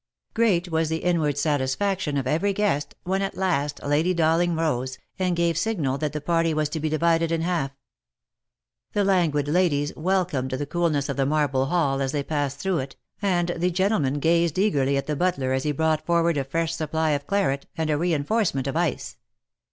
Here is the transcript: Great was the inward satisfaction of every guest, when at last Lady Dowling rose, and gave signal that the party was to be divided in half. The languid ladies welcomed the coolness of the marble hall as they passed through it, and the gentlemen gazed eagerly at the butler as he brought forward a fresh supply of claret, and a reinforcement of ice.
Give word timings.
Great 0.33 0.71
was 0.71 0.89
the 0.89 1.03
inward 1.03 1.37
satisfaction 1.37 2.17
of 2.17 2.25
every 2.25 2.53
guest, 2.53 2.95
when 3.03 3.21
at 3.21 3.37
last 3.37 3.79
Lady 3.83 4.15
Dowling 4.15 4.55
rose, 4.55 4.97
and 5.19 5.35
gave 5.35 5.55
signal 5.59 5.99
that 5.99 6.11
the 6.11 6.19
party 6.19 6.55
was 6.55 6.69
to 6.69 6.79
be 6.79 6.89
divided 6.89 7.31
in 7.31 7.41
half. 7.41 7.69
The 8.93 9.03
languid 9.03 9.47
ladies 9.47 9.95
welcomed 9.95 10.49
the 10.49 10.65
coolness 10.65 11.07
of 11.07 11.17
the 11.17 11.27
marble 11.27 11.67
hall 11.67 12.01
as 12.01 12.13
they 12.13 12.23
passed 12.23 12.57
through 12.57 12.79
it, 12.79 12.95
and 13.21 13.49
the 13.55 13.69
gentlemen 13.69 14.15
gazed 14.15 14.57
eagerly 14.57 14.97
at 14.97 15.05
the 15.05 15.15
butler 15.15 15.53
as 15.53 15.65
he 15.65 15.71
brought 15.71 16.03
forward 16.03 16.35
a 16.35 16.43
fresh 16.43 16.73
supply 16.73 17.11
of 17.11 17.27
claret, 17.27 17.67
and 17.77 17.91
a 17.91 17.97
reinforcement 17.99 18.65
of 18.65 18.75
ice. 18.75 19.17